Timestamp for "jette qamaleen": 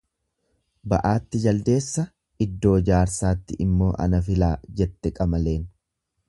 4.81-5.71